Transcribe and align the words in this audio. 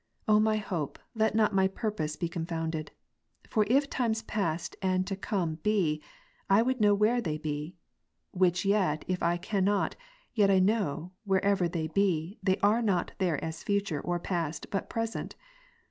O 0.27 0.39
my 0.39 0.57
Hope, 0.57 0.97
let 1.13 1.35
not 1.35 1.53
my 1.53 1.67
purpose 1.67 2.15
be 2.15 2.27
confounded. 2.27 2.89
For 3.47 3.67
if 3.69 3.87
times 3.87 4.23
past 4.23 4.75
and 4.81 5.05
to 5.05 5.15
come 5.15 5.59
be, 5.61 6.01
I 6.49 6.63
would 6.63 6.81
know 6.81 6.95
where 6.95 7.21
they 7.21 7.37
be. 7.37 7.75
Which 8.31 8.65
yet 8.65 9.05
if 9.07 9.21
I 9.21 9.37
cannot, 9.37 9.95
yet 10.33 10.49
I 10.49 10.57
know, 10.57 11.11
wherever 11.23 11.67
they 11.67 11.85
be, 11.85 12.39
they 12.41 12.57
are 12.63 12.81
not 12.81 13.11
there 13.19 13.43
as 13.45 13.61
future, 13.61 14.01
or 14.01 14.17
past, 14.19 14.71
but 14.71 14.89
present. 14.89 15.35